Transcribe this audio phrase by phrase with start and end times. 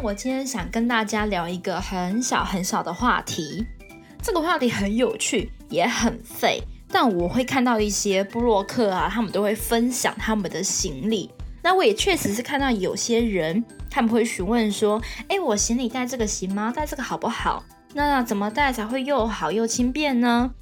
[0.00, 3.66] 我今天想跟大家聊一个很小很小的话题，
[4.22, 11.28] 这个话题很有趣，也很废，但我会看到一些布洛克啊，他们都会分享他们的行李。
[11.62, 16.72] 那我也确实是看到有些人他们会询问说，哎，我行李带这个行吗？
[16.74, 17.64] 带这个好不好？
[17.92, 20.52] 那怎么带才会又好又轻便呢？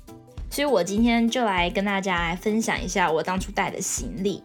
[0.48, 4.42] 所以我今天就来跟大家来分享一下我当初带的行李。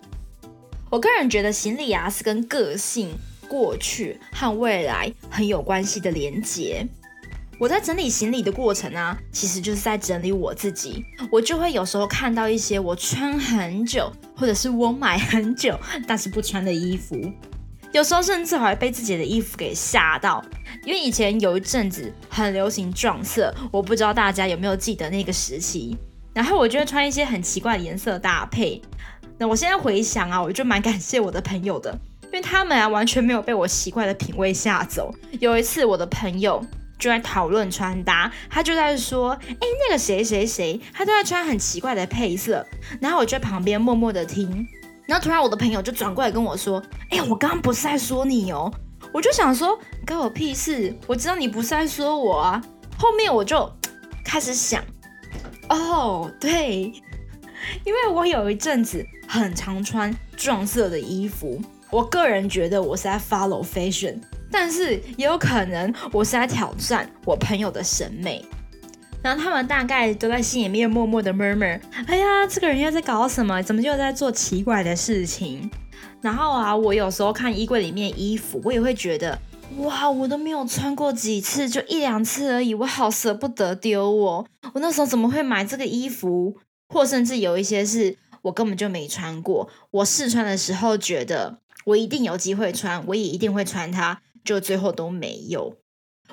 [0.89, 3.15] 我个人觉得行李啊是跟个性、
[3.51, 6.87] 过去和未来很有关系的连结。
[7.59, 11.03] 我在整理行李的过程啊，其实就是在整理我自己。
[11.29, 15.77] 我就会有时候看到一些我穿很久，或者是我买很久
[16.07, 17.13] 但是不穿的衣服。
[17.91, 20.41] 有时候甚至还会被自己的衣服给吓到，
[20.85, 25.97] 因为以前有一阵子很流行撞色，我不知道大家有没有记得那个时期。
[26.33, 28.81] 然后我就会穿一些很奇怪的颜色搭配。
[29.37, 31.99] 那我现在回想啊，我就蛮感谢我的朋友的，
[32.31, 35.13] 因为他们啊完全没有被我奇怪的品味吓走。
[35.39, 36.65] 有一次我的朋友
[36.97, 42.65] 就在讨论穿搭，他就在说：“哎，那个谁谁谁，他都在穿很奇怪的配色。”
[43.01, 44.65] 然后我就在旁边默默的听。
[45.05, 48.71] 然后突然，我的朋友就转过来跟我说：“哎，我刚刚不是在说你哦。”
[49.11, 50.95] 我就想说：“关我屁事！
[51.05, 52.63] 我知道你不是在说我啊。”
[52.97, 53.69] 后面我就
[54.23, 54.81] 开始想
[55.67, 56.93] ：“哦，对，
[57.83, 61.61] 因为我有一阵子很常穿撞色的衣服。
[61.91, 64.15] 我个人觉得我是在 follow fashion，
[64.49, 68.43] 但是也有可能我是在挑战我朋友的审美。”
[69.21, 73.61] 然后他们大概都在心里面默默的 murmur，哎呀，这个人又在搞什么？
[73.61, 75.69] 怎么又在做奇怪的事情？
[76.21, 79.37] 然后啊，我有时候看衣柜里面衣服，我也会觉得，
[79.77, 84.45] 哇，我都没有穿过几次，就一两次而已，我好舍不得丢哦。
[84.73, 86.57] 我那时候怎么会买这个衣服？
[86.89, 95.75] 或甚至有一些是我根本就没穿过，我试穿的时候觉得我一定有机会穿，我也一定会穿它，就最后都没有。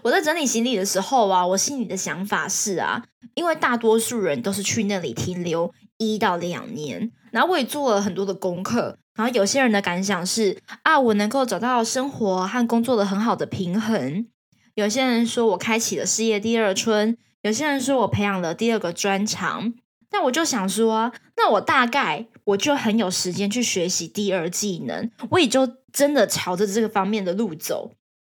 [0.03, 3.05] 我在整理行李的时候啊，我心里的想法是啊，
[3.35, 14.27] 因为大多数人都是去那里停留一到两年，然后我也做了很多的功课，然后有些人的感想是啊，我能够找到生活和工作的很好的平衡；
[14.75, 19.75] 有些人说我开启了事业第二春；有些人说我培养了第二个专长。
[20.11, 27.93] 那我就想说，那我大概我就很有时间去学习第二技能，我也就真的朝着这个方面的路走。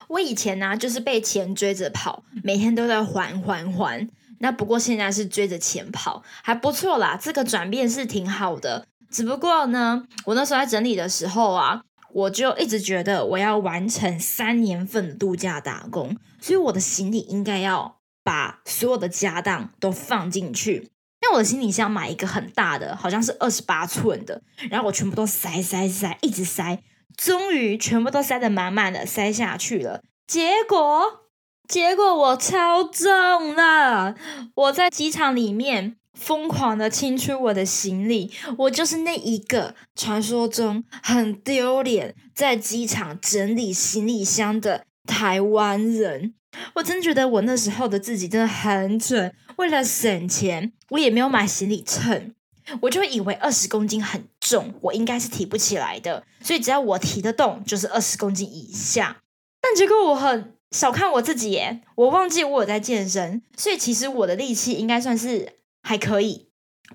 [0.09, 4.09] 我以前呢，就是被钱追着跑，每天都在还还还。
[4.39, 7.19] 那不过现在是追着钱跑，还不错啦。
[7.21, 8.87] 这个转变是挺好的。
[9.11, 11.83] 只不过呢，我那时候在整理的时候啊，
[12.13, 20.91] 我就一直觉得我要完成三年份的度假打工，所以我的行李应该要把所有的家当都放进去。
[21.35, 24.41] 我的行李箱买一个很大的，好像是二十八寸的，
[24.71, 26.83] 然后我全部都塞塞塞，一直塞。
[27.17, 30.03] 终于全部都塞得满满的，塞下去了。
[30.27, 31.29] 结果，
[31.69, 34.17] 结果我超重了。
[34.55, 46.35] 我在机场里面疯狂的清出我的行李，我就是那一个传说中很丢脸在机场整理行李箱的台湾人。
[46.75, 49.35] 我真觉得我那时候的自己真的很蠢。
[49.57, 52.35] 为了省钱，我也没有买行李秤。
[52.81, 59.21] 我就以为二十公斤很重，我应该是提不起来的，所以只要我提得动，就是二十公斤以下。
[59.61, 66.49] 但结果我很小看我自己耶，我忘记我有在健身，所以其实我的力气应该算是还可以，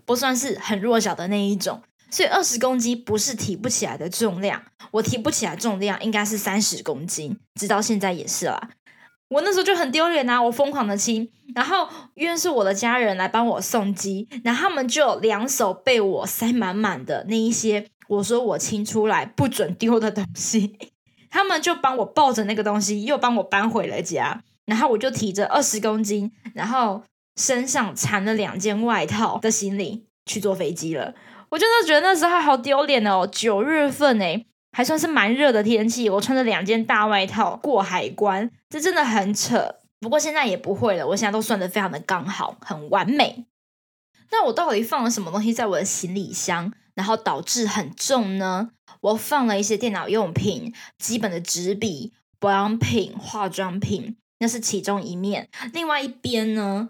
[0.05, 1.83] 不算是很弱小的那一种。
[2.11, 4.61] 所以二十公斤不是提不起来的重量，
[4.91, 8.69] 我提不起来重量应该是三十公斤，直到现在也是啦。
[9.29, 20.75] 我那时候就很丢脸呐，我疯狂的亲，然后因为是我的家人来帮我送机，然后他们就两手被我塞满满的那一些，我说我亲出来不准丢的东西，
[21.29, 27.03] 他们就帮我抱着那个东西，又帮我搬回了家，然后我就提着二十公斤，然后
[27.35, 31.13] 身上缠了两件外套的行李去坐飞机了，
[31.49, 34.45] 我真的觉得那时候好丢脸哦，九月份哎。
[34.71, 39.77] 还算是蛮热的天气，我穿着两件大外套过海关，这真的很扯。
[39.99, 43.45] 不过现在也不会了，我现在都算的非常的刚好，很完美。
[44.29, 48.69] 那我到底放了什么东西在我的行李箱，然后导致很重呢？
[49.01, 55.49] 我放了一些电脑用品、基本的纸笔、保养品、化妆品，那是其中一面。
[55.73, 56.89] 另外一边呢，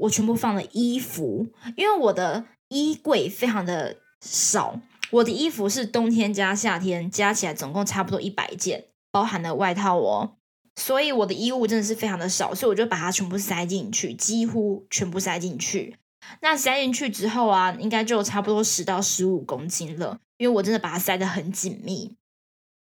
[0.00, 1.46] 我全部放了衣服，
[1.76, 4.80] 因为我的衣柜非常的少。
[5.10, 10.36] 我的衣服是冬天加夏天加起来总共差不多一百件，包含了外套哦，
[10.76, 15.96] 所以我的衣物真的是非常的少，所以我就把它全部塞进去，几乎全部塞进去。
[16.42, 22.16] 那塞进去之后啊，应该就差不多十到十五公斤了，因为我真的把它塞得很紧密。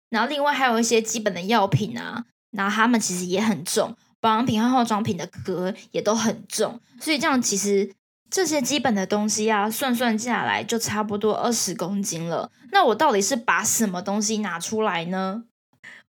[0.09, 7.93] 然后另外还有一些基本的药品啊，然后他们其实也很重，保养品和化妆品的壳也都很重，所以这样其实
[8.29, 12.51] 这些基本的东西啊，算算下来就差不多二十公斤了。
[12.71, 15.43] 那我到底是把什么东西拿出来呢？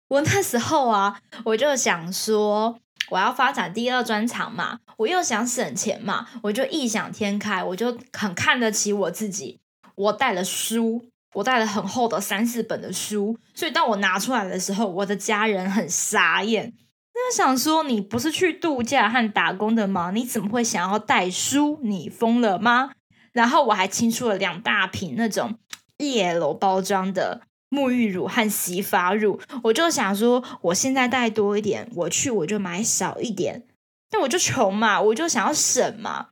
[0.08, 2.78] 我那时候啊，我就想说，
[3.10, 9.60] 我要发展第二专长嘛，我又想省钱嘛，我就异想天开，我就很看得起我自己，
[9.94, 11.06] 我带了书。
[11.34, 16.72] 我带了很厚的三四本的书，所以当我拿出来的时候，我的家人很傻眼。
[17.18, 20.10] 那想说，你不是去度假和打工的吗？
[20.14, 21.80] 你怎么会想要带书？
[21.82, 22.92] 你疯了吗？
[23.32, 25.58] 然后我还清出了两大瓶那种
[25.96, 27.40] 叶楼包装的
[27.70, 29.40] 沐浴乳和洗发乳。
[29.64, 33.66] 我就想说，我现在带多一点，我去我就买少一点。
[34.10, 36.28] 但我就穷嘛，我就想要省嘛。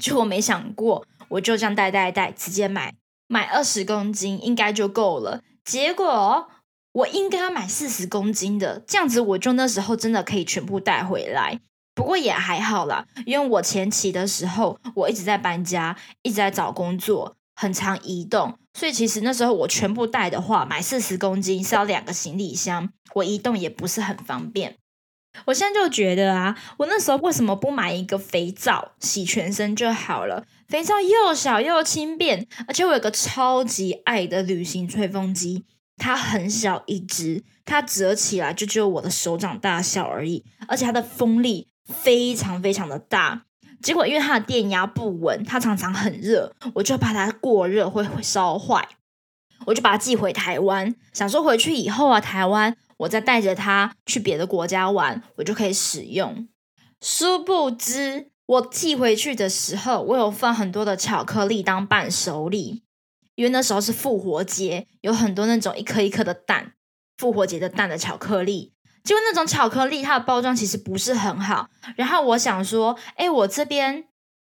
[0.00, 2.94] 就我没想过，我就这样带带带，直接买。
[3.26, 6.48] 买二十公斤应该就够了，结果
[6.92, 11.60] 我应该要买四十公斤的，这样子我就那时候真的可以全部带回来。
[11.94, 24.76] 不过也还好啦，因为我前期的时候我一直在搬家，一直在找工作，很常移动，所以其实那时候我全部带的话，买四十公斤是要两个行李箱，我移动也不是很方便。
[25.46, 30.44] 我现在就觉得啊，我那时候为什么不买一个肥皂洗全身就好了？
[30.68, 35.64] 肥皂又小又轻便，而且我有个超级爱的旅行吹风机，
[35.98, 43.44] 它很小一只，它折起来就只有我的手掌大小而已，而且它的风力非常非常的大。
[43.82, 48.88] 结果因为它的电压不稳，它常常很热，我就怕它过热会会烧坏，
[49.66, 52.76] 我就把它寄回台湾，想说回去以后啊，台湾。
[52.98, 56.48] 我再带着它去别的国家玩，我就可以使用。
[57.00, 62.82] 殊不知，我寄回去的时候，我有放很多的巧克力当伴手礼，
[63.38, 66.72] 因为那时候是复活节，有很多那种一颗一颗的蛋，
[67.18, 68.72] 复活节的蛋的巧克力。
[69.04, 71.70] 结果那种巧克力它的包装其实不是很好。
[71.94, 74.06] 然后我想说，哎，我这边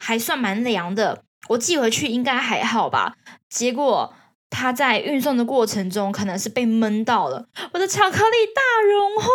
[0.00, 3.14] 还算蛮凉的，我寄回去应该还好吧？
[3.48, 4.14] 结果。
[4.52, 9.26] 它在运送的过程中，可能是被闷到了，我的巧克力大融化，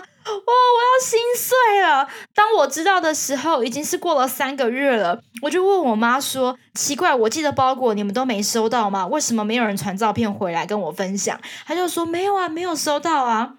[0.00, 0.06] 哇！
[0.26, 2.08] 我要心碎了。
[2.34, 5.20] 当我知道的时候，已经是过了三个月了。
[5.42, 9.06] 我就问我妈说：“奇怪，我寄的包裹你们都没收到吗？
[9.06, 13.54] 为什么没有人传照片回来跟我分享？”她就说：“没有啊，没有收到啊。”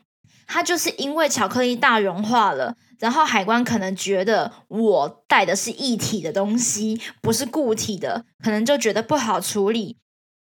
[0.46, 9.98] 她就是因为巧克力大融化了，然后海关可能觉得我带的是一体的东西，不是固体的，可能就觉得不好处理。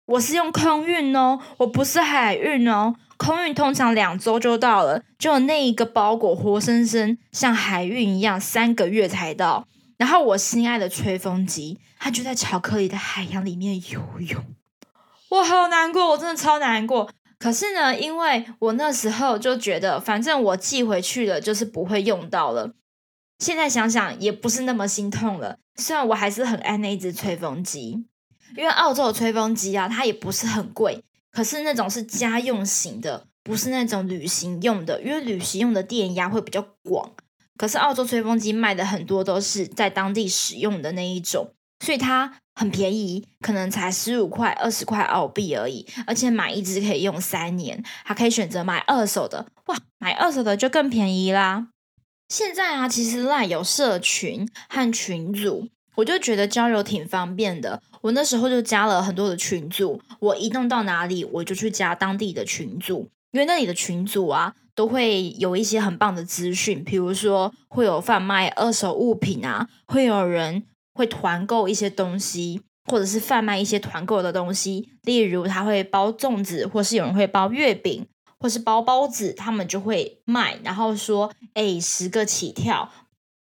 [0.10, 2.96] 我是用空运哦，我不是海运哦。
[3.18, 9.68] 空运通常两周就到了，就那一个包裹活生生像海运一样，三个月才到。
[9.98, 14.44] 然后我心爱的吹风机，它就在巧克力的海洋里面游泳，
[15.30, 17.12] 我好难过，我真的超难过。
[17.38, 22.72] 可是呢，因为我那时候就觉得，反正我寄回去了，就是不会用到了。
[23.38, 28.06] 现在想想也不是那么心痛了，虽然我还是很爱那一只吹风机。
[28.56, 35.02] 因为澳洲的吹风机啊，它也不是很贵，可是那种是家用型的，不是那种旅行用的。
[35.02, 37.14] 因为旅行用的电压会比较广，
[37.58, 41.54] 可是澳洲吹风机卖的很多都是在当地使用的那一种，
[41.86, 45.86] 所以它很便宜，可能才十五块、二十块澳币而已。
[46.08, 51.68] 而且买一支可以用三年，还可以选择买二手的，哇，买二手的就更便宜啦。
[52.28, 55.70] 现在啊，其实赖有社群和群组。
[56.00, 70.64] 我就觉得交友挺方便的，我那时候就加了很多的群组，我移动到哪里我就去加当地的群组，因为那里的群组啊都会有一些很棒的资讯，比如说会有贩卖二手物品啊，会有人
[70.94, 78.08] 会团购一些东西，或者是贩卖一些团购的东西，例如他会包粽子，或是有人会包月饼，
[78.40, 82.90] 或是包包子，他们就会卖，然后说哎十个起跳，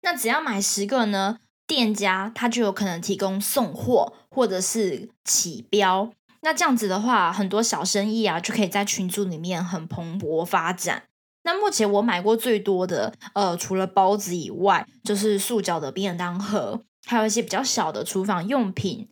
[0.02, 1.38] 那只要买十个呢？
[1.68, 6.10] 店家他就有可能提供送货或者是起标，
[6.40, 11.04] 那这样子的话，很多小生意啊就可以在群组里面很蓬勃发展。
[11.44, 19.08] 那目前我买过最多的，呃，除了包子以外，就是塑胶的便当盒，还有一些比较小的厨房用品。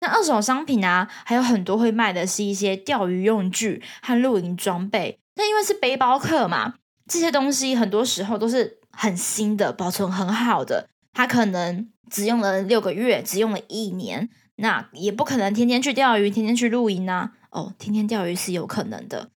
[0.00, 5.20] 那二手商品啊，还有很多会卖的是一些钓鱼用具和露营装备。
[5.36, 6.74] 那因为是背包客嘛，
[7.06, 10.88] 这些东西很多时候都是很新的，保存很好的。
[11.12, 17.32] 他可能只用了六个月，只用了一年，那也不可能天天去钓鱼，天天去露营啊。
[17.50, 19.30] 哦，天天钓鱼是有可能的。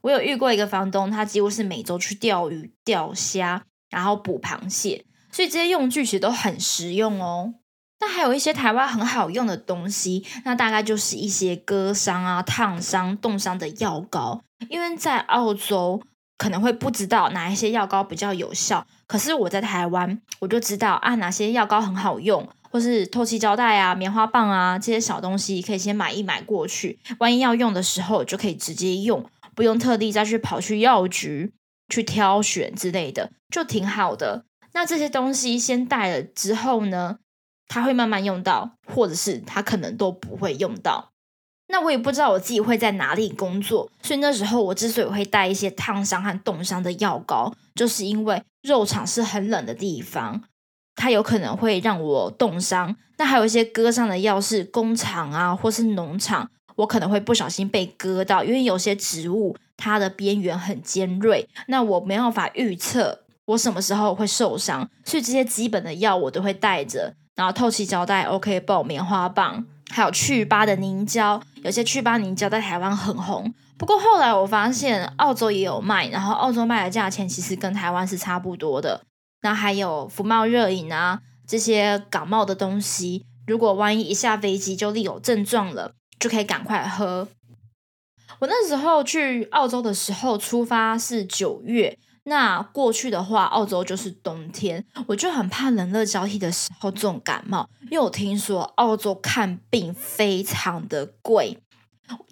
[0.00, 7.54] 我有遇过一个房东，他几乎是每周去钓鱼、钓虾，然后捕螃蟹，所以这些用具其实都很实用哦。
[8.00, 16.02] 那还有一些台湾很好用的东西，那大概就是一些割伤啊、烫伤、冻伤的药膏，因为在澳洲。
[16.40, 29.22] 可能会不知道哪一些药膏比较有效，可是我在台湾我就知道啊，哪些药膏很好用，或是透气胶带啊、棉花棒啊这些小东西，可以先买一买过去，万一要用的时候就可以直接用，
[29.54, 31.52] 不用特地再去跑去药局
[31.90, 34.46] 去挑选之类的，就挺好的。
[34.72, 37.18] 那这些东西先带了之后呢，
[37.68, 41.09] 他会慢慢用到，或者是他可能都不会用到。
[41.70, 50.42] 那我也不知道我自己会在哪里工作，所以那时候我之所以会带一些烫伤和冻伤的药膏，就是因为肉场是很冷的地方，
[50.96, 52.96] 它有可能会让我冻伤。
[53.18, 69.64] 那还有一些割伤的药是工厂啊，或是农场，我可能会不小心被割到，因为有些植物它的边缘很尖锐，那我没办法预测我什么时候会受伤，所以这些基本的药我都会带着，然后透气胶带、OK 爆、棉花棒。
[69.90, 73.52] 还有去疤的凝胶，有些去疤凝胶在台湾很红。
[73.76, 79.02] 不过后来我发现澳洲也有卖，然后澳洲卖的价钱其实跟台湾是差不多的。
[79.42, 87.28] 那还有福茂热饮啊，这些感冒的东西，如果万一一下飞机就立有症状了，就可以赶快喝。
[88.40, 91.98] 我那时候去澳洲的时候，出发是九月。
[92.24, 101.58] 那过去的话，澳洲就是冬天，我就很怕冷热交替的时候重感冒，因为我听说澳洲看病非常的贵，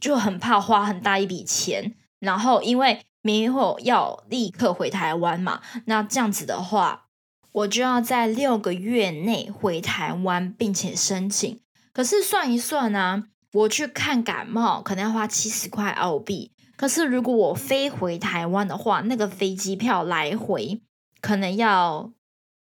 [0.00, 7.06] 就很怕花很大一笔钱，然后因为没有要立刻回台湾嘛，那这样子的话，
[7.52, 11.60] 我就要在六个月内回台湾，并且申请。
[11.92, 16.52] 可是算一算呢，我去看感冒可能要花七十块澳币。
[16.78, 20.80] 可是，如果我飞回台湾的话，那个飞机票来回
[21.20, 22.12] 可能要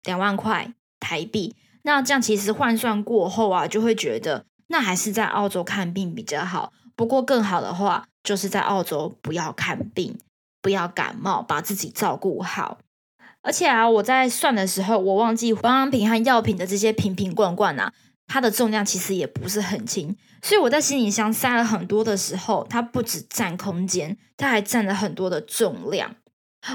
[0.06, 1.54] 两万块台币。
[1.84, 6.72] 那这样其实换算过后啊，就会觉得那还是在澳洲看病比较好。
[6.96, 10.18] 不过更好的话，就是在澳洲不要看病，
[10.62, 12.78] 不要感冒，把自己照顾好。
[13.42, 17.92] 而且啊，我在算的时候，我忘记保养品和药品的这些瓶瓶罐罐啊。
[18.28, 26.16] 它的重量其实也不是很轻，所以我在行李箱塞了很多的时候，它不止占空间，它还占了很多的重量。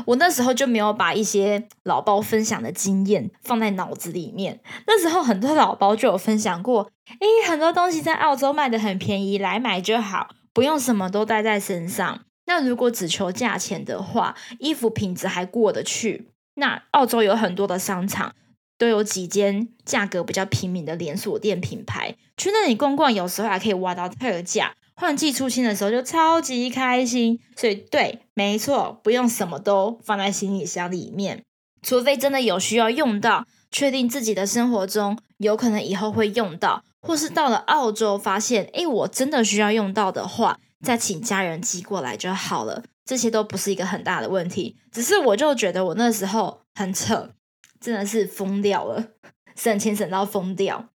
[0.06, 4.60] 我那时候就没有把一些老包分享的经验放在脑子里面。
[4.86, 6.88] 那时候很多老包就有分享过，
[7.18, 12.20] 诶，很多东西在澳洲卖的很便宜，来买就好，不用什么都带在身上。
[12.46, 16.30] 那如果只求价钱的话，衣服品质还过得去。
[16.54, 18.34] 那澳洲有很多的商场。
[18.80, 24.72] 都有几间价格比较平民的连锁店品牌，去那里逛逛，有时候还可以挖到特价。
[24.94, 27.38] 换季出新的时候就超级开心。
[27.54, 31.44] 所以对，没错，不用什么都放在行李箱里面，
[31.82, 42.82] 除非真的有需要用到，确定自己的生活中有可能以后会用到，或是到了澳洲发现，哎，我真的需要用到的话，再请家人寄过来就好了。
[43.04, 47.32] 这些都不是一个很大的问题，只是我就觉得我那时候很扯。
[47.80, 49.12] 真的是疯掉了，
[49.56, 50.90] 省钱省到疯掉。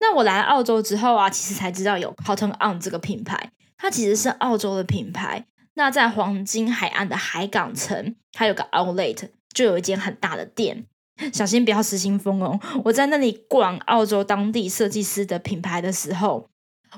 [0.00, 5.46] 那我来澳洲之后啊，其实才知道有 Cotton On 这个品牌，它其实是澳洲的品牌。
[5.74, 10.86] 那在黄金海岸的海港城，它有个 Outlet，就有一间很大的店。
[11.32, 12.60] 小心不要失心疯哦！
[12.84, 16.50] 我在那里逛澳洲当地设计师的品牌的时候，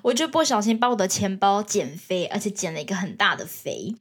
[0.03, 3.95] 我就不小心把我的钱包减肥，而且减了一个很大的肥。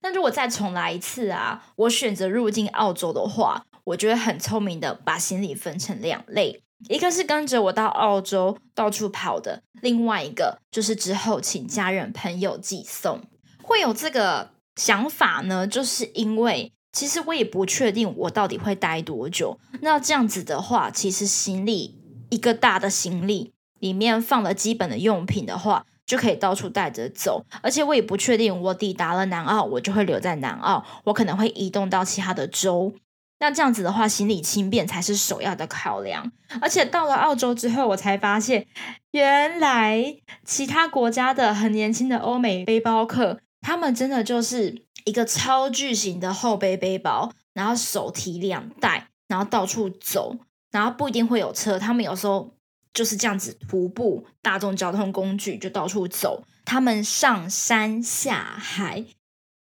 [0.00, 3.66] 那如果再重来一次啊，我选择入境澳洲的话。
[3.88, 13.22] 我觉得很聪明的，把行李分成两类，一个是跟着我到澳洲到处跑的，另外一个就是之后请家人朋友寄送。
[13.62, 19.58] 会有这个想法呢，就是因为其实我也不确定我到底会待多久。
[19.80, 21.98] 那这样子的话，其实行李
[22.30, 27.44] 一个大的行李里面放了基本的用品的话，就可以到处带着走。
[27.62, 32.92] 而且我也不确定我抵达了南澳，我就会留在南澳，我可能会移动到其他的州。
[33.40, 36.32] 那这样子的话，行李轻便才是首要的考量。
[36.60, 38.66] 而且到了澳洲之后，我才发现，
[39.12, 50.36] 原来其他国家的很年轻的欧美背包客，他们真的就是一个超巨型的后背背包，然后手提两袋，然后到处走，
[50.72, 52.54] 然后不一定会有车，他们有时候
[52.92, 56.42] 就是这样子徒步，大众交通工具就到处走。
[56.64, 59.04] 他们上山下海，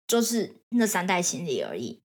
[0.08, 2.02] 就是那三袋行李而已。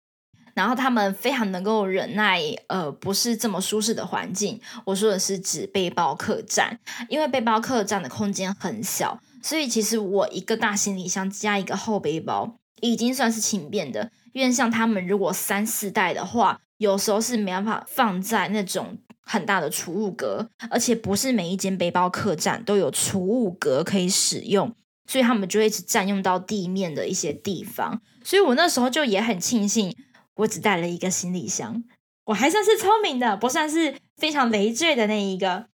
[0.55, 4.59] 然后他们非常能够忍耐，呃，不是这么舒适的环境。
[4.85, 14.09] 我说的是指背包客栈，因为背包客栈的空间很小，所以其实我一个大行李箱加一个厚背包已经算是轻便的。
[14.33, 24.74] 因为像他们如果三四袋的话，有时候是没办法放在那种很大的储物格，而且不是每一间背包客栈都有储物格可以使用。
[25.07, 28.01] 所以他们就会一直占用到地面的一些地方。
[28.24, 29.95] 所以我那时候就也很庆幸，
[30.35, 31.83] 我只带了一个行李箱，
[32.25, 35.67] 我还算是聪明的，不算是非常累赘的那一个。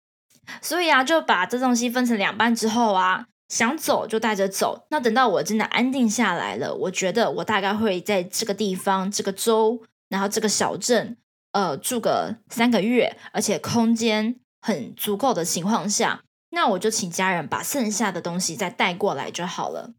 [0.62, 4.86] 所以啊，就把这东西分成两半之后啊，想走就带着走。
[4.90, 11.16] 那等到我真的安定下来了，我觉得我大概会在这个地方、这个州，然后这个小镇，
[11.52, 16.22] 呃，住个三个月，而且空间很足够的情况下。
[16.50, 19.90] 那我就请家人把剩下的东西再带过来就好了。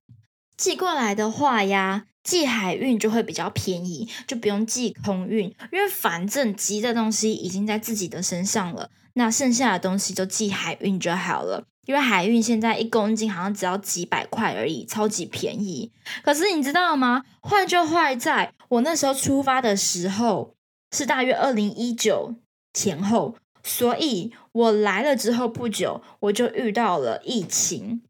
[0.57, 8.89] 寄过来的话呀，寄海运就会比较便宜，就不用寄空运，因为反正急的东西已经在自己的身上了。
[9.13, 15.91] 那剩下的东西就寄海运就好了，因为海运现在一公斤好像只要几百块而已，超级便宜。
[16.23, 17.23] 可是你知道吗？
[17.41, 20.55] 坏就坏在我那时候出发的时候
[20.91, 22.35] 是大约二零一九
[22.73, 23.35] 前后。
[23.61, 28.01] 所以我来了之后不久，我就遇到了疫情。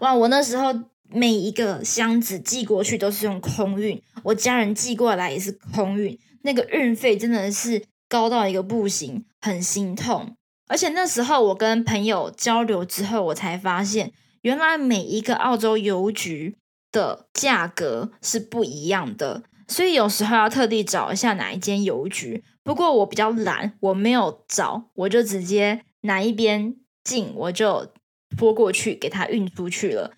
[0.00, 0.14] 哇！
[0.14, 0.70] 我那时候
[1.14, 10.34] 每一个箱子寄过去都是用空运，我家人寄过来也是空运，那个运费真的是高到一个不行，很心痛。
[10.68, 16.56] 而且那时候我跟朋友交流之后，我才发现，原来每一个澳洲邮局
[16.90, 19.42] 的价格是不一样的。
[19.68, 22.42] 所以有时候要特地找一下哪一间邮局。
[22.62, 27.88] 不过我比较懒，我没有找，我就直接哪一边近我就
[28.36, 30.12] 拨过去给他运出去了。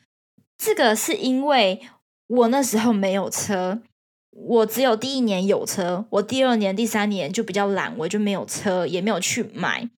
[0.65, 1.83] 这个是因为
[2.27, 3.83] 我那时候没有车，
[4.31, 9.91] 我只有第一年有车，我第二年、第三年就比较懒，我就没有车，也没有去买，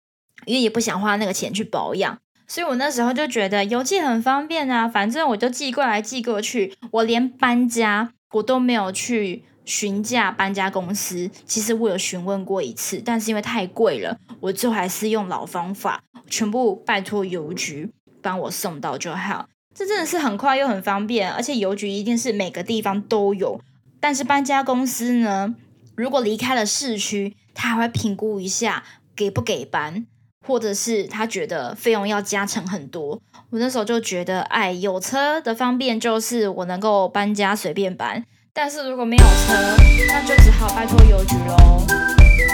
[0.45, 2.19] 因为也不想花那个钱去保养。
[2.49, 8.13] 所以我那时候就觉得邮寄很方便啊，反正我就寄过来寄过去，我连搬家。
[8.33, 19.47] 我都没有去询价搬家公司，其实我有询问过一次，但是因为太贵了，我最后还是用老方法，全部拜托邮局帮我送到就好。
[19.78, 23.60] 这真的是很快又很方便，而且邮局一定是每个地方都有。
[24.00, 25.54] 但是搬家公司呢，
[25.95, 28.82] 如果离开了市区，他还会评估一下
[29.15, 30.06] 给不给搬，
[30.47, 33.21] 或者是他觉得费用要加成很多。
[33.50, 39.76] 我那时候就觉得，哎，有车的方便就是我能够搬家随便搬，但是如果没有车，
[40.08, 41.84] 那就只好拜托邮局喽。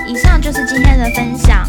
[0.08, 1.64] 以上就是今天的分享，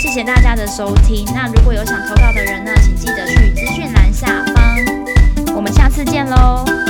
[0.00, 1.26] 谢谢大家的收听。
[1.34, 4.03] 那如果有想投稿的人呢，请记得去资讯栏。
[5.94, 6.83] 再见喽。